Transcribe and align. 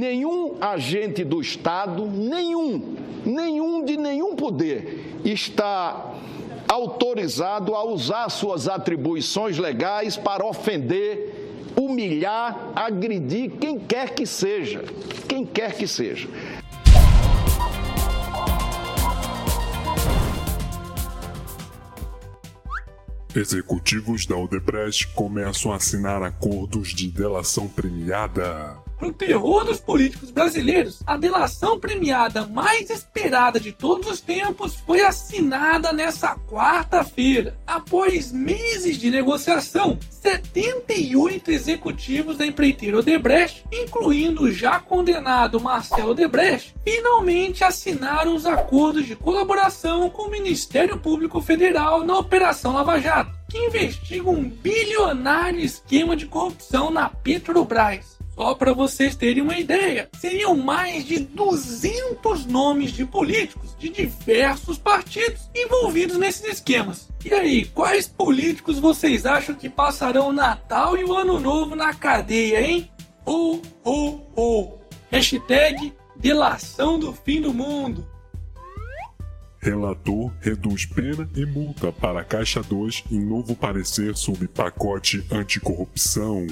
Nenhum 0.00 0.56
agente 0.60 1.22
do 1.22 1.40
Estado, 1.40 2.04
nenhum, 2.04 2.96
nenhum 3.24 3.84
de 3.84 3.96
nenhum 3.96 4.34
poder 4.34 5.20
está 5.24 6.16
autorizado 6.66 7.76
a 7.76 7.84
usar 7.84 8.28
suas 8.28 8.66
atribuições 8.66 9.56
legais 9.56 10.16
para 10.16 10.44
ofender, 10.44 11.72
humilhar, 11.80 12.72
agredir 12.74 13.52
quem 13.52 13.78
quer 13.78 14.16
que 14.16 14.26
seja, 14.26 14.82
quem 15.28 15.46
quer 15.46 15.76
que 15.76 15.86
seja. 15.86 16.28
Executivos 23.32 24.26
da 24.26 24.36
Odebrecht 24.36 25.06
começam 25.14 25.72
a 25.72 25.76
assinar 25.76 26.20
acordos 26.20 26.92
de 26.92 27.08
delação 27.08 27.68
premiada. 27.68 28.83
Para 29.04 29.10
o 29.10 29.12
terror 29.12 29.64
dos 29.66 29.80
políticos 29.80 30.30
brasileiros, 30.30 31.02
a 31.06 31.18
delação 31.18 31.78
premiada 31.78 32.46
mais 32.46 32.88
esperada 32.88 33.60
de 33.60 33.70
todos 33.70 34.10
os 34.10 34.18
tempos 34.18 34.76
foi 34.76 35.02
assinada 35.02 35.92
nessa 35.92 36.34
quarta-feira. 36.50 37.54
Após 37.66 38.32
meses 38.32 38.96
de 38.96 39.10
negociação, 39.10 39.98
78 40.08 41.50
executivos 41.50 42.38
da 42.38 42.46
empreiteira 42.46 43.00
Odebrecht, 43.00 43.66
incluindo 43.70 44.44
o 44.44 44.50
já 44.50 44.80
condenado 44.80 45.60
Marcelo 45.60 46.12
Odebrecht, 46.12 46.74
finalmente 46.82 47.62
assinaram 47.62 48.34
os 48.34 48.46
acordos 48.46 49.04
de 49.04 49.14
colaboração 49.14 50.08
com 50.08 50.22
o 50.22 50.30
Ministério 50.30 50.98
Público 50.98 51.42
Federal 51.42 52.02
na 52.02 52.18
Operação 52.18 52.72
Lava 52.72 52.98
Jato, 52.98 53.30
que 53.50 53.58
investiga 53.58 54.30
um 54.30 54.48
bilionário 54.48 55.60
esquema 55.60 56.16
de 56.16 56.24
corrupção 56.24 56.90
na 56.90 57.10
Petrobras. 57.10 58.14
Só 58.34 58.52
para 58.54 58.72
vocês 58.72 59.14
terem 59.14 59.42
uma 59.42 59.56
ideia, 59.56 60.08
seriam 60.18 60.56
mais 60.56 61.04
de 61.04 61.20
200 61.20 62.46
nomes 62.46 62.90
de 62.90 63.06
políticos 63.06 63.76
de 63.78 63.88
diversos 63.88 64.76
partidos 64.76 65.48
envolvidos 65.54 66.16
nesses 66.16 66.44
esquemas. 66.44 67.08
E 67.24 67.32
aí, 67.32 67.64
quais 67.66 68.08
políticos 68.08 68.80
vocês 68.80 69.24
acham 69.24 69.54
que 69.54 69.68
passarão 69.68 70.28
o 70.28 70.32
Natal 70.32 70.96
e 70.98 71.04
o 71.04 71.14
Ano 71.14 71.38
Novo 71.38 71.76
na 71.76 71.94
cadeia, 71.94 72.60
hein? 72.60 72.90
Oh, 73.24 73.60
oh, 73.84 74.20
oh. 74.34 74.78
Hashtag 75.10 75.92
delação 76.16 76.98
do 76.98 77.12
fim 77.12 77.40
do 77.40 77.54
mundo. 77.54 78.06
Relator 79.60 80.30
reduz 80.40 80.84
pena 80.84 81.26
e 81.34 81.46
multa 81.46 81.90
para 81.90 82.20
a 82.20 82.24
Caixa 82.24 82.62
2 82.62 83.04
em 83.10 83.20
novo 83.20 83.56
parecer 83.56 84.14
sobre 84.14 84.46
pacote 84.46 85.24
anticorrupção 85.30 86.46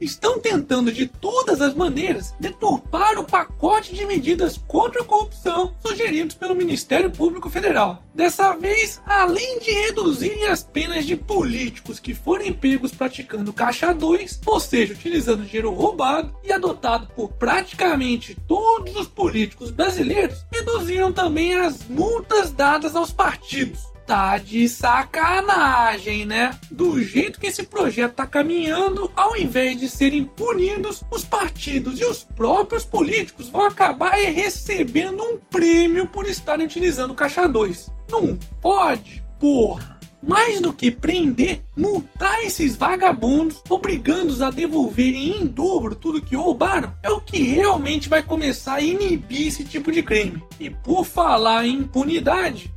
estão 0.00 0.38
tentando 0.38 0.92
de 0.92 1.06
todas 1.06 1.60
as 1.60 1.74
maneiras 1.74 2.34
deturpar 2.38 3.18
o 3.18 3.24
pacote 3.24 3.94
de 3.94 4.06
medidas 4.06 4.58
contra 4.66 5.02
a 5.02 5.04
corrupção 5.04 5.74
sugeridos 5.84 6.34
pelo 6.34 6.54
Ministério 6.54 7.10
Público 7.10 7.50
Federal. 7.50 8.02
Dessa 8.14 8.54
vez, 8.56 9.00
além 9.06 9.58
de 9.60 9.70
reduzirem 9.70 10.46
as 10.46 10.62
penas 10.62 11.06
de 11.06 11.16
políticos 11.16 12.00
que 12.00 12.14
forem 12.14 12.52
pegos 12.52 12.92
praticando 12.92 13.52
caixa 13.52 13.92
2, 13.92 14.40
ou 14.46 14.60
seja, 14.60 14.94
utilizando 14.94 15.44
dinheiro 15.44 15.72
roubado 15.72 16.34
e 16.44 16.52
adotado 16.52 17.08
por 17.14 17.32
praticamente 17.32 18.36
todos 18.46 18.94
os 18.96 19.06
políticos 19.06 19.70
brasileiros, 19.70 20.44
reduziram 20.52 21.12
também 21.12 21.54
as 21.54 21.86
multas 21.88 22.50
dadas 22.50 22.96
aos 22.96 23.12
partidos 23.12 23.88
tá 24.08 24.38
de 24.38 24.66
sacanagem, 24.70 26.24
né? 26.24 26.58
Do 26.70 26.98
jeito 27.02 27.38
que 27.38 27.46
esse 27.46 27.62
projeto 27.64 28.14
tá 28.14 28.26
caminhando, 28.26 29.12
ao 29.14 29.36
invés 29.36 29.78
de 29.78 29.86
serem 29.86 30.24
punidos, 30.24 31.04
os 31.10 31.26
partidos 31.26 32.00
e 32.00 32.06
os 32.06 32.24
próprios 32.24 32.86
políticos 32.86 33.50
vão 33.50 33.66
acabar 33.66 34.12
recebendo 34.12 35.22
um 35.22 35.36
prêmio 35.36 36.06
por 36.06 36.26
estarem 36.26 36.64
utilizando 36.64 37.10
o 37.10 37.14
Caixa 37.14 37.46
2. 37.46 37.90
Não 38.10 38.34
pode, 38.62 39.22
porra! 39.38 39.98
Mais 40.22 40.58
do 40.60 40.72
que 40.72 40.90
prender, 40.90 41.60
multar 41.76 42.42
esses 42.42 42.74
vagabundos, 42.76 43.62
obrigando-os 43.68 44.40
a 44.40 44.50
devolverem 44.50 45.42
em 45.42 45.46
dobro 45.46 45.94
tudo 45.94 46.22
que 46.22 46.34
roubaram, 46.34 46.92
é 47.02 47.10
o 47.10 47.20
que 47.20 47.42
realmente 47.42 48.08
vai 48.08 48.22
começar 48.22 48.76
a 48.76 48.80
inibir 48.80 49.48
esse 49.48 49.64
tipo 49.64 49.92
de 49.92 50.02
crime. 50.02 50.42
E 50.58 50.70
por 50.70 51.04
falar 51.04 51.66
em 51.66 51.76
impunidade, 51.76 52.72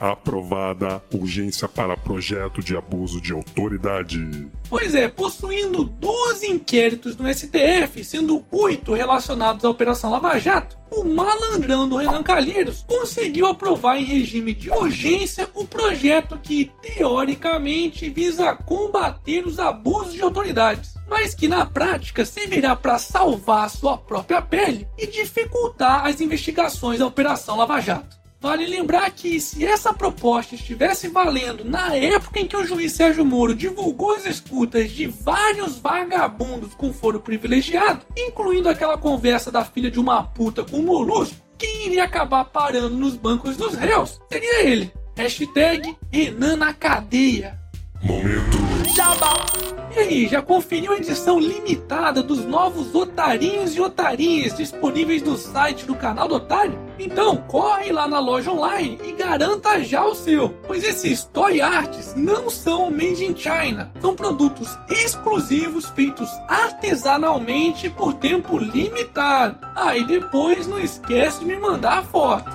Aprovada 0.00 1.02
urgência 1.12 1.68
para 1.68 1.96
projeto 1.96 2.62
de 2.62 2.76
abuso 2.76 3.20
de 3.20 3.32
autoridade. 3.32 4.48
Pois 4.68 4.94
é, 4.94 5.08
possuindo 5.08 5.84
12 5.84 6.46
inquéritos 6.46 7.16
no 7.16 7.32
STF, 7.32 8.04
sendo 8.04 8.44
8 8.50 8.92
relacionados 8.92 9.64
à 9.64 9.70
Operação 9.70 10.10
Lava 10.10 10.38
Jato, 10.38 10.78
o 10.90 11.04
malandrão 11.04 11.88
do 11.88 11.96
Renan 11.96 12.22
Calheiros 12.22 12.84
conseguiu 12.86 13.46
aprovar 13.46 13.98
em 13.98 14.04
regime 14.04 14.54
de 14.54 14.70
urgência 14.70 15.48
o 15.54 15.66
projeto 15.66 16.38
que, 16.38 16.70
teoricamente, 16.80 18.08
visa 18.08 18.54
combater 18.54 19.46
os 19.46 19.58
abusos 19.58 20.14
de 20.14 20.22
autoridades 20.22 20.98
mas 21.08 21.34
que 21.34 21.48
na 21.48 21.64
prática 21.64 22.24
servirá 22.24 22.76
para 22.76 22.98
salvar 22.98 23.70
sua 23.70 23.96
própria 23.96 24.42
pele 24.42 24.86
e 24.96 25.06
dificultar 25.06 26.06
as 26.06 26.20
investigações 26.20 26.98
da 26.98 27.06
Operação 27.06 27.56
Lava 27.56 27.80
Jato. 27.80 28.17
Vale 28.40 28.66
lembrar 28.66 29.10
que 29.10 29.40
se 29.40 29.66
essa 29.66 29.92
proposta 29.92 30.54
estivesse 30.54 31.08
valendo 31.08 31.64
na 31.64 31.96
época 31.96 32.38
em 32.38 32.46
que 32.46 32.56
o 32.56 32.64
juiz 32.64 32.92
Sérgio 32.92 33.24
Moro 33.24 33.52
divulgou 33.52 34.12
as 34.12 34.26
escutas 34.26 34.92
de 34.92 35.06
vários 35.06 35.76
vagabundos 35.78 36.72
com 36.74 36.92
foro 36.92 37.18
privilegiado, 37.18 38.06
incluindo 38.16 38.68
aquela 38.68 38.96
conversa 38.96 39.50
da 39.50 39.64
filha 39.64 39.90
de 39.90 39.98
uma 39.98 40.22
puta 40.22 40.62
com 40.62 40.78
o 40.78 40.82
Molusco, 40.84 41.36
quem 41.58 41.86
iria 41.86 42.04
acabar 42.04 42.44
parando 42.44 42.94
nos 42.94 43.16
bancos 43.16 43.56
dos 43.56 43.74
réus 43.74 44.20
seria 44.30 44.64
ele. 44.64 44.92
Hashtag 45.16 45.96
Renan 46.12 46.56
na 46.56 46.72
cadeia. 46.72 47.58
Momento. 48.00 48.67
Jabá. 48.98 49.46
E 49.94 50.00
aí, 50.00 50.26
já 50.26 50.42
conferiu 50.42 50.92
a 50.92 50.96
edição 50.96 51.38
limitada 51.38 52.20
dos 52.20 52.44
novos 52.44 52.92
otarinhos 52.96 53.76
e 53.76 53.80
otarinhas 53.80 54.56
disponíveis 54.56 55.22
no 55.22 55.36
site 55.36 55.86
do 55.86 55.94
canal 55.94 56.26
do 56.26 56.34
Otário? 56.34 56.76
Então, 56.98 57.36
corre 57.36 57.92
lá 57.92 58.08
na 58.08 58.18
loja 58.18 58.50
online 58.50 58.98
e 59.04 59.12
garanta 59.12 59.80
já 59.84 60.04
o 60.04 60.16
seu, 60.16 60.50
pois 60.66 60.82
esses 60.82 61.22
toy 61.22 61.60
arts 61.60 62.14
não 62.16 62.50
são 62.50 62.90
made 62.90 63.24
in 63.24 63.36
China, 63.36 63.92
são 64.00 64.16
produtos 64.16 64.76
exclusivos 64.90 65.88
feitos 65.90 66.28
artesanalmente 66.48 67.88
por 67.88 68.14
tempo 68.14 68.58
limitado. 68.58 69.64
Aí 69.76 70.02
ah, 70.02 70.06
depois 70.06 70.66
não 70.66 70.80
esquece 70.80 71.38
de 71.38 71.44
me 71.44 71.56
mandar 71.56 71.98
a 71.98 72.02
foto. 72.02 72.50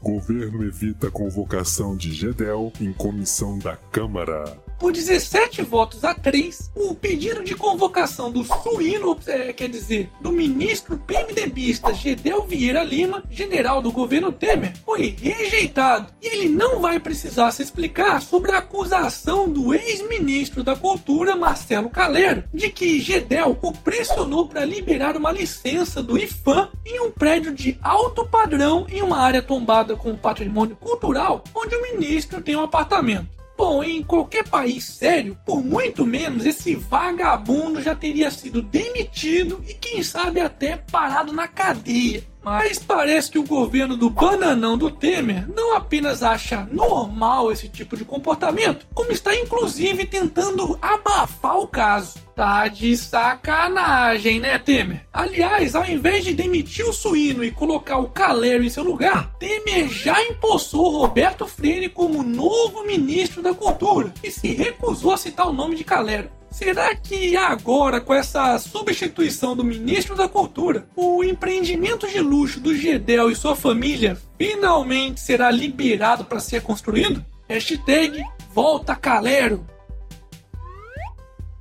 Governo 0.00 0.62
evita 0.62 1.10
convocação 1.10 1.96
de 1.96 2.12
GEDEL 2.12 2.72
em 2.80 2.92
comissão 2.92 3.58
da 3.58 3.76
Câmara. 3.90 4.67
Por 4.78 4.92
17 4.92 5.60
votos 5.62 6.04
a 6.04 6.14
3, 6.14 6.70
o 6.76 6.94
pedido 6.94 7.42
de 7.42 7.56
convocação 7.56 8.30
do 8.30 8.44
suíno, 8.44 9.18
é, 9.26 9.52
quer 9.52 9.68
dizer, 9.68 10.08
do 10.20 10.30
ministro 10.30 10.96
PMDBista 10.98 11.92
Gedel 11.92 12.44
Vieira 12.44 12.84
Lima, 12.84 13.24
general 13.28 13.82
do 13.82 13.90
governo 13.90 14.30
Temer, 14.30 14.72
foi 14.86 15.16
rejeitado. 15.20 16.12
E 16.22 16.28
ele 16.28 16.48
não 16.48 16.80
vai 16.80 17.00
precisar 17.00 17.50
se 17.50 17.60
explicar 17.60 18.22
sobre 18.22 18.52
a 18.52 18.58
acusação 18.58 19.48
do 19.48 19.74
ex-ministro 19.74 20.62
da 20.62 20.76
Cultura, 20.76 21.34
Marcelo 21.34 21.90
Calero, 21.90 22.44
de 22.54 22.70
que 22.70 23.00
Gedel 23.00 23.58
o 23.60 23.72
pressionou 23.72 24.46
para 24.46 24.64
liberar 24.64 25.16
uma 25.16 25.32
licença 25.32 26.00
do 26.00 26.16
IFAM 26.16 26.70
em 26.86 27.00
um 27.00 27.10
prédio 27.10 27.52
de 27.52 27.76
alto 27.82 28.24
padrão 28.24 28.86
em 28.88 29.02
uma 29.02 29.18
área 29.18 29.42
tombada 29.42 29.96
com 29.96 30.16
patrimônio 30.16 30.76
cultural, 30.76 31.42
onde 31.52 31.74
o 31.74 31.82
ministro 31.82 32.40
tem 32.40 32.54
um 32.54 32.62
apartamento. 32.62 33.37
Bom, 33.58 33.82
em 33.82 34.04
qualquer 34.04 34.48
país 34.48 34.84
sério, 34.84 35.36
por 35.44 35.64
muito 35.64 36.06
menos 36.06 36.46
esse 36.46 36.76
vagabundo 36.76 37.82
já 37.82 37.92
teria 37.92 38.30
sido 38.30 38.62
demitido 38.62 39.60
e 39.66 39.74
quem 39.74 40.00
sabe 40.00 40.38
até 40.38 40.76
parado 40.76 41.32
na 41.32 41.48
cadeia. 41.48 42.22
Mas 42.42 42.78
parece 42.78 43.30
que 43.30 43.38
o 43.38 43.44
governo 43.46 43.96
do 43.96 44.08
bananão 44.08 44.78
do 44.78 44.90
Temer 44.90 45.46
não 45.48 45.76
apenas 45.76 46.22
acha 46.22 46.68
normal 46.72 47.52
esse 47.52 47.68
tipo 47.68 47.96
de 47.96 48.04
comportamento, 48.04 48.86
como 48.94 49.12
está 49.12 49.34
inclusive 49.34 50.06
tentando 50.06 50.78
abafar 50.80 51.58
o 51.58 51.66
caso. 51.66 52.18
Tá 52.34 52.68
de 52.68 52.96
sacanagem, 52.96 54.38
né, 54.38 54.58
Temer? 54.60 55.04
Aliás, 55.12 55.74
ao 55.74 55.84
invés 55.84 56.24
de 56.24 56.32
demitir 56.32 56.86
o 56.86 56.92
suíno 56.92 57.42
e 57.42 57.50
colocar 57.50 57.98
o 57.98 58.08
Calero 58.08 58.62
em 58.62 58.70
seu 58.70 58.84
lugar, 58.84 59.34
Temer 59.40 59.88
já 59.88 60.22
empossou 60.22 61.00
Roberto 61.00 61.48
Freire 61.48 61.88
como 61.88 62.22
novo 62.22 62.86
ministro 62.86 63.42
da 63.42 63.52
Cultura 63.52 64.14
e 64.22 64.30
se 64.30 64.54
recusou 64.54 65.12
a 65.12 65.16
citar 65.16 65.48
o 65.48 65.52
nome 65.52 65.74
de 65.74 65.82
Calero. 65.82 66.37
Será 66.50 66.94
que 66.94 67.36
agora, 67.36 68.00
com 68.00 68.14
essa 68.14 68.58
substituição 68.58 69.54
do 69.54 69.62
ministro 69.62 70.16
da 70.16 70.26
Cultura, 70.28 70.88
o 70.96 71.22
empreendimento 71.22 72.08
de 72.08 72.20
luxo 72.20 72.58
do 72.58 72.74
Gedel 72.74 73.30
e 73.30 73.36
sua 73.36 73.54
família 73.54 74.16
finalmente 74.38 75.20
será 75.20 75.50
liberado 75.50 76.24
para 76.24 76.40
ser 76.40 76.62
construído? 76.62 77.22
Hashtag 77.48 78.22
Volta 78.54 78.96
Calero. 78.96 79.66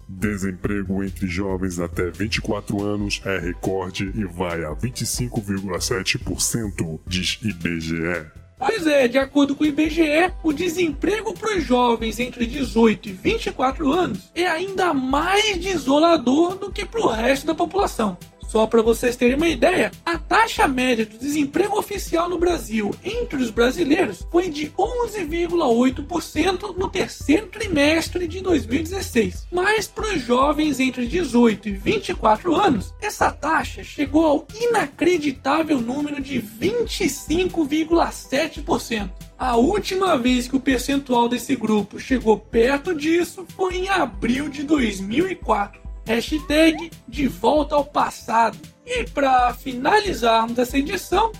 Desemprego 0.10 1.04
entre 1.04 1.28
jovens 1.28 1.80
até 1.80 2.10
24 2.10 2.81
anos 2.81 3.22
é 3.25 3.38
recorde 3.38 4.10
e 4.16 4.24
vai 4.24 4.63
a 4.63 4.72
25,7%, 4.72 7.00
diz 7.06 7.38
IBGE. 7.44 8.25
Pois 8.68 8.86
é, 8.86 9.08
de 9.08 9.18
acordo 9.18 9.56
com 9.56 9.64
o 9.64 9.68
IBGE, 9.68 10.34
o 10.44 10.52
desemprego 10.52 11.34
para 11.34 11.58
os 11.58 11.64
jovens 11.64 12.19
entre 12.19 12.46
18 12.46 13.08
e 13.08 13.12
24 13.14 13.94
anos 13.94 14.30
é 14.36 14.46
ainda 14.46 14.94
mais 14.94 15.58
desolador 15.58 16.58
do 16.58 16.69
que 16.69 16.86
para 16.86 17.00
o 17.00 17.08
resto 17.08 17.48
da 17.48 17.56
população. 17.56 18.18
Só 18.47 18.65
para 18.65 18.81
vocês 18.81 19.15
terem 19.17 19.35
uma 19.35 19.49
ideia, 19.49 19.91
a 20.05 20.17
taxa 20.17 20.65
média 20.69 21.05
do 21.05 21.17
desemprego 21.17 21.77
oficial 21.77 22.29
no 22.29 22.39
Brasil 22.39 22.95
entre 23.03 23.44
os 23.44 23.49
brasileiros 23.49 24.25
foi 24.31 24.49
de 24.49 24.69
11,8% 24.69 26.77
no 26.77 26.89
terceiro 26.89 27.47
trimestre 27.47 28.25
de 28.25 28.39
2016. 28.39 29.47
Mas 29.51 29.85
para 29.88 30.15
os 30.15 30.21
jovens 30.21 30.79
entre 30.79 31.05
18 31.05 31.67
e 31.67 31.73
24 31.73 32.55
anos, 32.55 32.94
essa 33.01 33.29
taxa 33.31 33.83
chegou 33.83 34.25
ao 34.25 34.47
inacreditável 34.59 35.81
número 35.81 36.21
de 36.21 36.41
25,7%. 36.41 39.09
A 39.38 39.57
última 39.57 40.17
vez 40.17 40.47
que 40.47 40.55
o 40.55 40.59
percentual 40.59 41.29
desse 41.29 41.55
grupo 41.55 41.99
chegou 41.99 42.39
perto 42.39 42.95
disso 42.95 43.45
foi 43.49 43.75
em 43.75 43.88
abril 43.89 44.49
de 44.49 44.63
2004. 44.63 45.87
Hashtag 46.07 46.89
de 47.07 47.27
volta 47.27 47.75
ao 47.75 47.83
passado. 47.86 48.57
E 48.86 49.04
para 49.04 49.54
finalizarmos 49.54 50.57
essa 50.57 50.77
edição, 50.77 51.31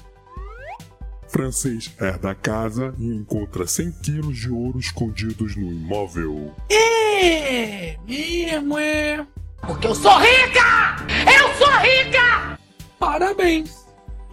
Francês 1.30 1.90
herda 2.00 2.32
a 2.32 2.36
casa 2.36 2.94
e 2.98 3.08
encontra 3.08 3.66
100 3.66 3.92
quilos 4.04 4.38
de 4.38 4.50
ouro 4.50 4.78
escondidos 4.78 5.56
no 5.56 5.72
imóvel. 5.72 6.54
É, 6.70 7.98
mesmo 8.06 8.78
é. 8.78 9.26
Porque 9.62 9.88
eu 9.88 9.96
sou 9.96 10.18
rica! 10.18 10.98
Eu 11.26 11.56
sou 11.56 11.74
rica! 11.80 12.60
Parabéns! 13.00 13.87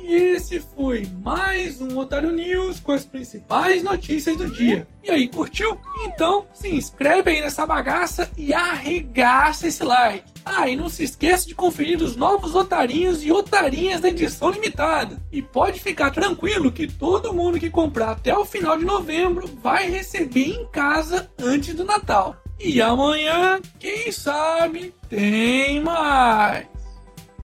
E 0.06 0.12
esse 0.12 0.60
foi 0.60 1.08
mais 1.22 1.80
um 1.80 1.96
Otário 1.96 2.30
News 2.30 2.78
com 2.78 2.92
as 2.92 3.06
principais 3.06 3.82
notícias 3.82 4.36
do 4.36 4.50
dia. 4.50 4.86
E 5.02 5.10
aí, 5.10 5.26
curtiu? 5.26 5.80
Então 6.04 6.44
se 6.52 6.68
inscreve 6.68 7.30
aí 7.30 7.40
nessa 7.40 7.64
bagaça 7.64 8.30
e 8.36 8.52
arregaça 8.52 9.66
esse 9.66 9.82
like. 9.82 10.30
Ah, 10.44 10.68
e 10.68 10.76
não 10.76 10.90
se 10.90 11.04
esqueça 11.04 11.48
de 11.48 11.54
conferir 11.54 12.02
os 12.02 12.16
novos 12.16 12.54
otarinhos 12.54 13.24
e 13.24 13.32
otarinhas 13.32 14.02
da 14.02 14.10
edição 14.10 14.50
limitada. 14.50 15.22
E 15.32 15.40
pode 15.40 15.80
ficar 15.80 16.10
tranquilo 16.10 16.70
que 16.70 16.86
todo 16.86 17.32
mundo 17.32 17.58
que 17.58 17.70
comprar 17.70 18.10
até 18.10 18.36
o 18.36 18.44
final 18.44 18.76
de 18.76 18.84
novembro 18.84 19.48
vai 19.62 19.88
receber 19.88 20.50
em 20.50 20.66
casa 20.66 21.30
antes 21.40 21.74
do 21.74 21.82
Natal. 21.82 22.36
E 22.60 22.82
amanhã, 22.82 23.58
quem 23.78 24.12
sabe, 24.12 24.94
tem 25.08 25.80
mais. 25.80 26.73